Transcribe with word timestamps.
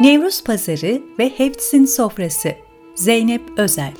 Nevruz 0.00 0.44
Pazarı 0.44 1.02
ve 1.18 1.32
Heftzin 1.36 1.84
Sofrası. 1.84 2.52
Zeynep 2.94 3.42
Özel. 3.56 3.92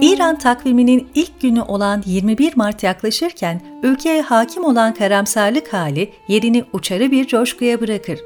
İran 0.00 0.38
takviminin 0.38 1.08
ilk 1.14 1.40
günü 1.40 1.60
olan 1.60 2.02
21 2.06 2.56
Mart 2.56 2.82
yaklaşırken 2.82 3.62
ülkeye 3.84 4.22
hakim 4.22 4.64
olan 4.64 4.94
karamsarlık 4.94 5.72
hali 5.72 6.12
yerini 6.28 6.64
uçarı 6.72 7.10
bir 7.10 7.26
coşkuya 7.26 7.80
bırakır. 7.80 8.20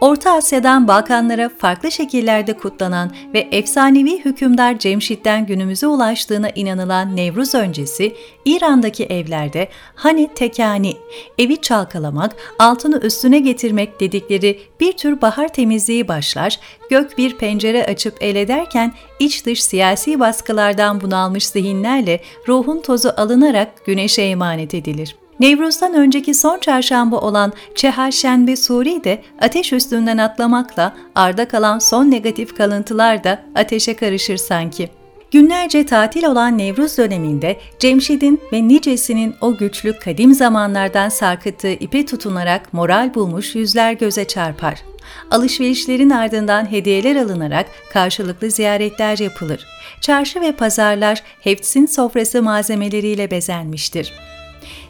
Orta 0.00 0.32
Asya'dan 0.32 0.88
Balkanlara 0.88 1.48
farklı 1.48 1.92
şekillerde 1.92 2.52
kutlanan 2.52 3.12
ve 3.34 3.48
efsanevi 3.52 4.24
hükümdar 4.24 4.78
Cemşit'ten 4.78 5.46
günümüze 5.46 5.86
ulaştığına 5.86 6.50
inanılan 6.54 7.16
Nevruz 7.16 7.54
öncesi, 7.54 8.14
İran'daki 8.44 9.04
evlerde 9.04 9.68
hani 9.94 10.30
tekani, 10.34 10.96
evi 11.38 11.60
çalkalamak, 11.60 12.36
altını 12.58 12.98
üstüne 12.98 13.38
getirmek 13.38 14.00
dedikleri 14.00 14.60
bir 14.80 14.92
tür 14.92 15.20
bahar 15.20 15.48
temizliği 15.48 16.08
başlar, 16.08 16.60
gök 16.90 17.18
bir 17.18 17.36
pencere 17.36 17.86
açıp 17.86 18.14
el 18.20 18.36
ederken 18.36 18.94
iç 19.18 19.46
dış 19.46 19.64
siyasi 19.64 20.20
baskılardan 20.20 21.00
bunalmış 21.00 21.46
zihinlerle 21.46 22.20
ruhun 22.48 22.80
tozu 22.80 23.12
alınarak 23.16 23.86
güneşe 23.86 24.22
emanet 24.22 24.74
edilir. 24.74 25.03
Nevruz'dan 25.40 25.94
önceki 25.94 26.34
son 26.34 26.58
çarşamba 26.58 27.16
olan 27.16 27.52
Çeharşenbe 27.74 28.56
Suri 28.56 29.04
de 29.04 29.22
ateş 29.40 29.72
üstünden 29.72 30.18
atlamakla 30.18 30.94
arda 31.14 31.48
kalan 31.48 31.78
son 31.78 32.10
negatif 32.10 32.56
kalıntılar 32.56 33.24
da 33.24 33.42
ateşe 33.54 33.96
karışır 33.96 34.36
sanki. 34.36 34.90
Günlerce 35.30 35.86
tatil 35.86 36.24
olan 36.24 36.58
Nevruz 36.58 36.98
döneminde 36.98 37.56
Cemşid'in 37.78 38.40
ve 38.52 38.68
nicesinin 38.68 39.34
o 39.40 39.56
güçlü 39.56 39.98
kadim 39.98 40.34
zamanlardan 40.34 41.08
sarkıttığı 41.08 41.72
ipe 41.72 42.06
tutunarak 42.06 42.72
moral 42.72 43.14
bulmuş 43.14 43.54
yüzler 43.54 43.92
göze 43.92 44.24
çarpar. 44.24 44.82
Alışverişlerin 45.30 46.10
ardından 46.10 46.70
hediyeler 46.70 47.16
alınarak 47.16 47.66
karşılıklı 47.92 48.50
ziyaretler 48.50 49.18
yapılır. 49.18 49.66
Çarşı 50.00 50.40
ve 50.40 50.52
pazarlar 50.52 51.22
Hefts'in 51.40 51.86
sofrası 51.86 52.42
malzemeleriyle 52.42 53.30
bezenmiştir. 53.30 54.12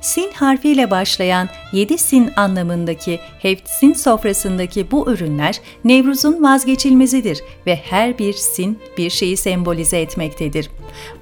Sin 0.00 0.32
harfiyle 0.32 0.90
başlayan 0.90 1.48
yedi 1.72 1.98
sin 1.98 2.30
anlamındaki 2.36 3.20
Hevtsin 3.38 3.92
sofrasındaki 3.92 4.90
bu 4.90 5.10
ürünler 5.10 5.60
Nevruz'un 5.84 6.42
vazgeçilmezidir 6.42 7.40
ve 7.66 7.76
her 7.76 8.18
bir 8.18 8.32
sin 8.32 8.78
bir 8.98 9.10
şeyi 9.10 9.36
sembolize 9.36 10.00
etmektedir. 10.00 10.70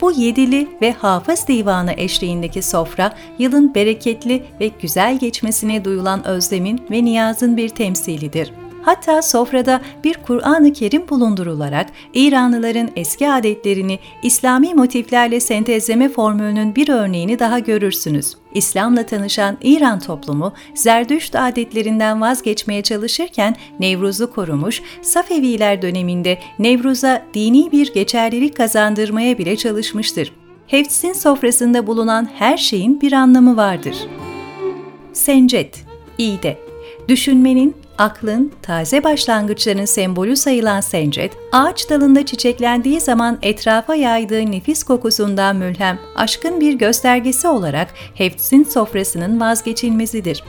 Bu 0.01 0.13
yedili 0.13 0.69
ve 0.83 0.93
hafız 0.93 1.49
divanı 1.49 1.93
eşliğindeki 1.97 2.63
sofra, 2.63 3.17
yılın 3.39 3.75
bereketli 3.75 4.43
ve 4.61 4.71
güzel 4.83 5.19
geçmesine 5.19 5.85
duyulan 5.85 6.27
özlemin 6.27 6.83
ve 6.91 7.05
niyazın 7.05 7.57
bir 7.57 7.69
temsilidir. 7.69 8.53
Hatta 8.83 9.23
sofrada 9.23 9.81
bir 10.05 10.15
Kur'an-ı 10.15 10.73
Kerim 10.73 11.09
bulundurularak 11.09 11.87
İranlıların 12.15 12.91
eski 12.97 13.31
adetlerini 13.31 13.99
İslami 14.23 14.75
motiflerle 14.75 15.41
sentezleme 15.41 16.09
formülünün 16.09 16.75
bir 16.75 16.89
örneğini 16.89 17.39
daha 17.39 17.59
görürsünüz. 17.59 18.35
İslam'la 18.55 19.07
tanışan 19.07 19.59
İran 19.63 20.01
toplumu 20.01 20.53
Zerdüşt 20.75 21.37
adetlerinden 21.37 22.21
vazgeçmeye 22.21 22.83
çalışırken 22.83 23.57
Nevruz'u 23.81 24.33
korumuş, 24.33 24.83
Safeviler 25.03 25.83
döneminde 25.83 26.39
Nevruz'a 26.59 27.23
dini 27.35 27.73
bir 27.73 27.93
geçerlilik 27.93 28.57
kazandırmaya 28.57 29.39
bile 29.39 29.57
çalışmıştır. 29.57 30.33
Hefts'in 30.67 31.13
sofrasında 31.13 31.87
bulunan 31.87 32.29
her 32.35 32.57
şeyin 32.57 33.01
bir 33.01 33.13
anlamı 33.13 33.57
vardır. 33.57 33.97
Sencet, 35.13 35.85
İğde, 36.19 36.59
düşünmenin, 37.09 37.77
aklın, 37.99 38.53
taze 38.63 39.05
başlangıçların 39.05 39.85
sembolü 39.85 40.37
sayılan 40.37 40.81
sencet, 40.81 41.33
ağaç 41.53 41.91
dalında 41.91 42.27
çiçeklendiği 42.27 43.01
zaman 43.01 43.39
etrafa 43.43 43.95
yaydığı 43.95 44.51
nefis 44.51 44.83
kokusundan 44.83 45.57
mülhem, 45.57 45.99
aşkın 46.17 46.61
bir 46.61 46.75
göstergesi 46.75 47.49
olarak 47.49 47.89
Hefts'in 48.15 48.65
sofrasının 48.65 49.41
vazgeçilmezidir. 49.41 50.45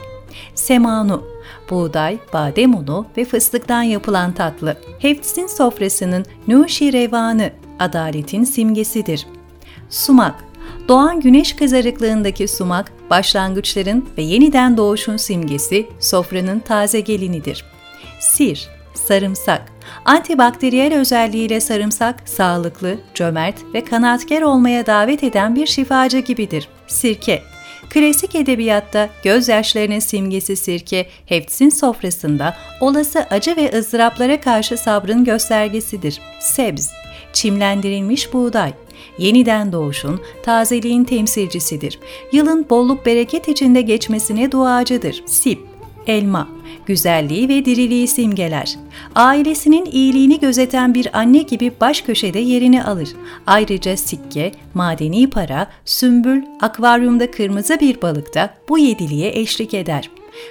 Semanu, 0.54 1.24
buğday, 1.70 2.18
badem 2.32 2.74
unu 2.74 3.06
ve 3.16 3.24
fıstıktan 3.24 3.82
yapılan 3.82 4.32
tatlı. 4.32 4.76
Hefts'in 4.98 5.46
sofrasının 5.46 6.24
nuşi 6.48 6.92
revanı, 6.92 7.50
adaletin 7.78 8.44
simgesidir. 8.44 9.26
Sumak, 9.90 10.34
Doğan 10.88 11.20
güneş 11.20 11.56
kızarıklığındaki 11.56 12.48
sumak, 12.48 12.92
başlangıçların 13.10 14.08
ve 14.18 14.22
yeniden 14.22 14.76
doğuşun 14.76 15.16
simgesi, 15.16 15.86
sofranın 16.00 16.58
taze 16.58 17.00
gelinidir. 17.00 17.64
Sir, 18.20 18.68
sarımsak. 18.94 19.72
Antibakteriyel 20.04 20.94
özelliğiyle 20.94 21.60
sarımsak, 21.60 22.28
sağlıklı, 22.28 22.98
cömert 23.14 23.74
ve 23.74 23.84
kanaatkar 23.84 24.42
olmaya 24.42 24.86
davet 24.86 25.24
eden 25.24 25.54
bir 25.54 25.66
şifacı 25.66 26.18
gibidir. 26.18 26.68
Sirke, 26.86 27.42
Klasik 27.90 28.34
edebiyatta 28.34 29.08
gözyaşlarının 29.22 29.98
simgesi 29.98 30.56
sirke, 30.56 31.06
Hefts'in 31.26 31.68
sofrasında 31.68 32.56
olası 32.80 33.26
acı 33.30 33.56
ve 33.56 33.78
ızdıraplara 33.78 34.40
karşı 34.40 34.76
sabrın 34.76 35.24
göstergesidir. 35.24 36.20
Sebz, 36.40 36.90
çimlendirilmiş 37.34 38.32
buğday, 38.32 38.72
yeniden 39.18 39.72
doğuşun, 39.72 40.20
tazeliğin 40.42 41.04
temsilcisidir. 41.04 41.98
Yılın 42.32 42.66
bolluk 42.70 43.06
bereket 43.06 43.48
içinde 43.48 43.80
geçmesine 43.80 44.52
duacıdır. 44.52 45.22
Sip, 45.26 45.60
elma, 46.06 46.48
güzelliği 46.86 47.48
ve 47.48 47.64
diriliği 47.64 48.08
simgeler. 48.08 48.76
Ailesinin 49.14 49.84
iyiliğini 49.84 50.40
gözeten 50.40 50.94
bir 50.94 51.18
anne 51.18 51.42
gibi 51.42 51.72
baş 51.80 52.00
köşede 52.00 52.38
yerini 52.38 52.84
alır. 52.84 53.08
Ayrıca 53.46 53.96
sikke, 53.96 54.52
madeni 54.74 55.30
para, 55.30 55.70
sümbül, 55.84 56.42
akvaryumda 56.60 57.30
kırmızı 57.30 57.80
bir 57.80 58.02
balık 58.02 58.34
da 58.34 58.54
bu 58.68 58.78
yediliğe 58.78 59.38
eşlik 59.40 59.74
eder. 59.74 60.10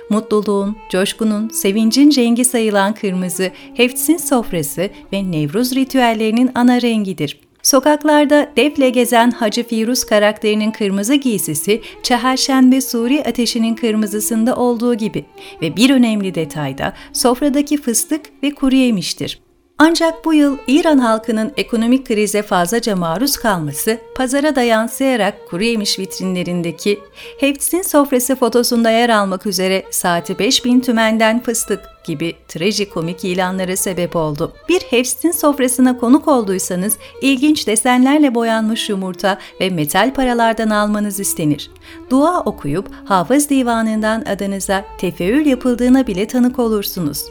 Mutluluğun, 0.09 0.75
coşkunun, 0.89 1.49
sevincin 1.49 2.11
rengi 2.15 2.45
sayılan 2.45 2.93
kırmızı, 2.93 3.51
Hefts'in 3.73 4.17
sofrası 4.17 4.89
ve 5.13 5.31
Nevruz 5.31 5.75
ritüellerinin 5.75 6.51
ana 6.55 6.81
rengidir. 6.81 7.39
Sokaklarda 7.63 8.51
defle 8.57 8.89
gezen 8.89 9.31
Hacı 9.31 9.63
Firuz 9.63 10.03
karakterinin 10.03 10.71
kırmızı 10.71 11.15
giysisi 11.15 11.81
Çeherşenbe 12.03 12.81
Suri 12.81 13.23
ateşinin 13.23 13.75
kırmızısında 13.75 14.55
olduğu 14.55 14.95
gibi 14.95 15.25
ve 15.61 15.75
bir 15.75 15.89
önemli 15.89 16.35
detayda 16.35 16.93
sofradaki 17.13 17.77
fıstık 17.77 18.21
ve 18.43 18.51
kuru 18.51 18.75
yemiştir. 18.75 19.42
Ancak 19.85 20.25
bu 20.25 20.33
yıl 20.33 20.57
İran 20.67 20.97
halkının 20.97 21.51
ekonomik 21.57 22.07
krize 22.07 22.41
fazlaca 22.41 22.95
maruz 22.95 23.37
kalması, 23.37 23.97
pazara 24.15 24.55
da 24.55 24.61
yansıyarak 24.61 25.49
kuru 25.49 25.63
yemiş 25.63 25.99
vitrinlerindeki 25.99 26.99
Hefts'in 27.39 27.81
sofrası 27.81 28.35
fotosunda 28.35 28.89
yer 28.89 29.09
almak 29.09 29.45
üzere 29.45 29.83
saati 29.91 30.39
5000 30.39 30.79
tümenden 30.79 31.43
fıstık 31.43 31.79
gibi 32.05 32.35
trajikomik 32.47 33.25
ilanlara 33.25 33.77
sebep 33.77 34.15
oldu. 34.15 34.53
Bir 34.69 34.81
Hefts'in 34.81 35.31
sofrasına 35.31 35.97
konuk 35.97 36.27
olduysanız 36.27 36.97
ilginç 37.21 37.67
desenlerle 37.67 38.35
boyanmış 38.35 38.89
yumurta 38.89 39.37
ve 39.61 39.69
metal 39.69 40.13
paralardan 40.13 40.69
almanız 40.69 41.19
istenir. 41.19 41.71
Dua 42.09 42.39
okuyup 42.39 42.87
hafız 43.05 43.49
divanından 43.49 44.21
adınıza 44.21 44.85
tefeül 44.97 45.45
yapıldığına 45.45 46.07
bile 46.07 46.27
tanık 46.27 46.59
olursunuz. 46.59 47.25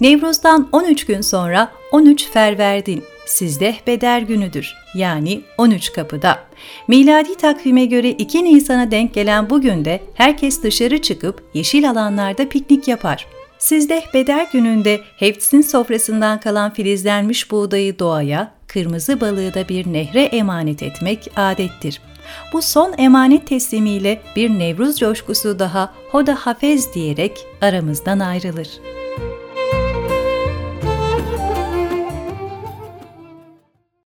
Nevruz'dan 0.00 0.68
13 0.72 1.06
gün 1.06 1.20
sonra 1.20 1.72
13 1.92 2.28
Ferverdin, 2.28 3.04
sizde 3.26 3.74
Beder 3.86 4.22
günüdür. 4.22 4.74
Yani 4.94 5.40
13 5.58 5.92
kapıda. 5.92 6.38
Miladi 6.88 7.34
takvime 7.34 7.84
göre 7.84 8.10
2 8.10 8.44
Nisan'a 8.44 8.90
denk 8.90 9.14
gelen 9.14 9.50
bu 9.50 9.60
günde 9.60 10.00
herkes 10.14 10.62
dışarı 10.62 11.02
çıkıp 11.02 11.42
yeşil 11.54 11.90
alanlarda 11.90 12.48
piknik 12.48 12.88
yapar. 12.88 13.26
Sizde 13.58 14.04
Beder 14.14 14.48
gününde 14.52 15.00
Hefts'in 15.16 15.60
sofrasından 15.60 16.40
kalan 16.40 16.72
filizlenmiş 16.74 17.50
buğdayı 17.50 17.98
doğaya, 17.98 18.54
kırmızı 18.66 19.20
balığı 19.20 19.54
da 19.54 19.68
bir 19.68 19.92
nehre 19.92 20.22
emanet 20.22 20.82
etmek 20.82 21.30
adettir. 21.36 22.00
Bu 22.52 22.62
son 22.62 22.94
emanet 22.98 23.46
teslimiyle 23.46 24.20
bir 24.36 24.50
Nevruz 24.50 24.98
coşkusu 24.98 25.58
daha 25.58 25.94
Hoda 26.10 26.34
Hafez 26.34 26.94
diyerek 26.94 27.46
aramızdan 27.60 28.18
ayrılır. 28.18 28.68